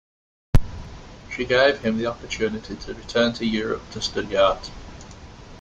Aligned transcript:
She 1.31 1.45
gave 1.45 1.81
him 1.81 1.99
the 1.99 2.07
opportunity 2.07 2.75
to 2.75 2.95
return 2.95 3.33
to 3.33 3.45
Europe 3.45 3.83
to 3.91 4.01
study 4.01 4.35
art. 4.35 4.71